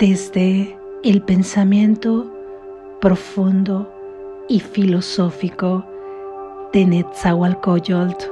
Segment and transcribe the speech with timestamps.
[0.00, 2.26] desde el pensamiento
[3.02, 3.86] profundo
[4.48, 5.84] y filosófico
[6.72, 8.24] de Netzahualcoyotl,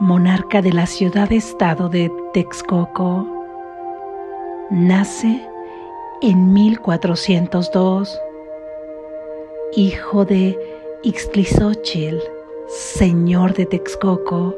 [0.00, 3.26] monarca de la ciudad-estado de Texcoco.
[4.70, 5.40] Nace
[6.20, 8.20] en 1402,
[9.74, 10.58] hijo de
[11.02, 12.20] Ixtlisochil,
[12.68, 14.54] señor de Texcoco,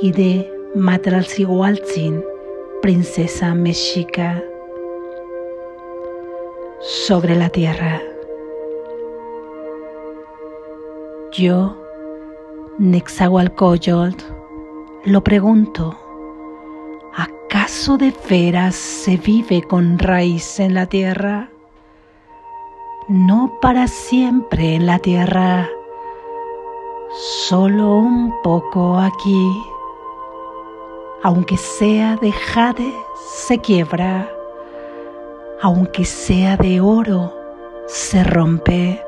[0.00, 2.22] y de Matralcihualtzin,
[2.84, 4.44] princesa mexica.
[6.82, 7.98] Sobre la tierra.
[11.32, 11.78] Yo,
[12.76, 14.22] Nexahualcoyotl,
[15.06, 15.96] lo pregunto,
[17.16, 21.48] ¿acaso de veras se vive con raíz en la tierra?
[23.08, 25.70] No para siempre en la tierra,
[27.48, 29.73] solo un poco aquí.
[31.24, 34.30] Aunque sea de jade, se quiebra,
[35.62, 37.34] aunque sea de oro,
[37.86, 39.02] se rompe.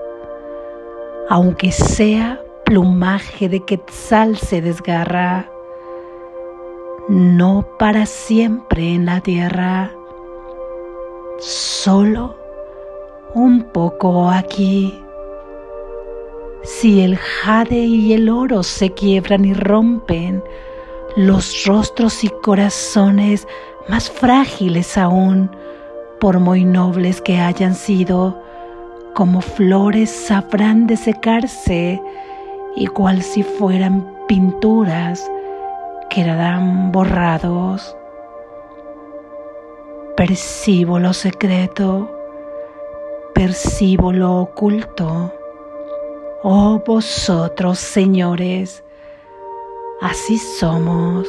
[1.29, 5.51] Aunque sea plumaje de quetzal se desgarra,
[7.07, 9.91] no para siempre en la tierra,
[11.39, 12.35] solo
[13.35, 14.99] un poco aquí.
[16.63, 20.43] Si el jade y el oro se quiebran y rompen,
[21.17, 23.49] los rostros y corazones
[23.89, 25.51] más frágiles aún,
[26.21, 28.43] por muy nobles que hayan sido,
[29.15, 32.03] como flores sabrán de secarse,
[32.77, 35.31] igual si fueran pinturas,
[36.11, 37.97] quedarán borrados.
[40.19, 42.11] Percibo lo secreto,
[43.35, 45.33] percibo lo oculto.
[46.43, 48.85] Oh vosotros, señores,
[50.01, 51.29] así somos,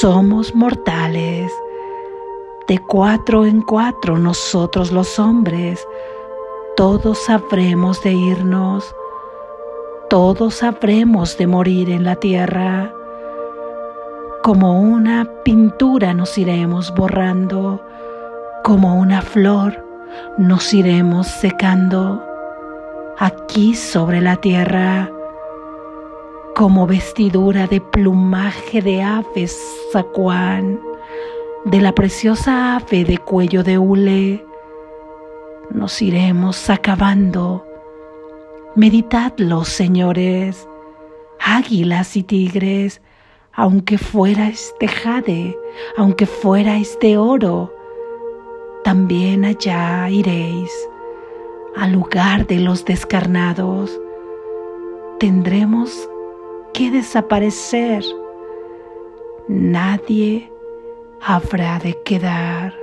[0.00, 1.52] somos mortales,
[2.68, 5.86] de cuatro en cuatro nosotros los hombres,
[6.76, 8.94] todos sabremos de irnos,
[10.08, 12.94] todos sabremos de morir en la tierra.
[14.42, 17.80] Como una pintura nos iremos borrando,
[18.64, 19.84] como una flor
[20.38, 22.24] nos iremos secando.
[23.18, 25.10] Aquí sobre la tierra,
[26.54, 29.58] como vestidura de plumaje de aves
[29.92, 30.80] zacuán,
[31.64, 34.44] de la preciosa ave de cuello de hule
[35.70, 37.64] nos iremos acabando.
[38.74, 40.68] Meditadlo, señores,
[41.38, 43.00] águilas y tigres,
[43.52, 45.56] aunque fuera este jade,
[45.96, 47.72] aunque fuera este oro,
[48.84, 50.70] también allá iréis,
[51.76, 53.98] al lugar de los descarnados.
[55.18, 56.08] Tendremos
[56.72, 58.02] que desaparecer.
[59.48, 60.50] Nadie
[61.20, 62.79] habrá de quedar.